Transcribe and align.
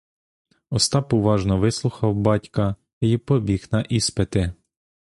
Остап 0.69 1.13
уважно 1.13 1.57
вислухав 1.59 2.15
батька 2.15 2.75
й 3.01 3.17
побіг 3.17 3.67
на 3.71 3.81
іспити. 3.81 4.53